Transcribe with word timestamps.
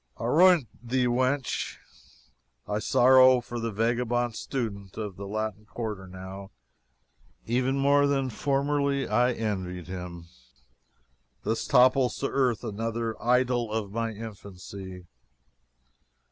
Aroint 0.19 0.67
thee, 0.81 1.05
wench! 1.05 1.77
I 2.67 2.79
sorrow 2.79 3.39
for 3.39 3.59
the 3.59 3.71
vagabond 3.71 4.35
student 4.35 4.97
of 4.97 5.15
the 5.15 5.27
Latin 5.27 5.67
Quarter 5.67 6.07
now, 6.07 6.49
even 7.45 7.77
more 7.77 8.07
than 8.07 8.31
formerly 8.31 9.07
I 9.07 9.33
envied 9.33 9.85
him. 9.85 10.25
Thus 11.43 11.67
topples 11.67 12.17
to 12.17 12.29
earth 12.29 12.63
another 12.63 13.13
idol 13.23 13.71
of 13.71 13.91
my 13.91 14.09
infancy. 14.09 15.05